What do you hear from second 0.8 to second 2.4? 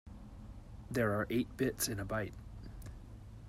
There are eight bits in a byte.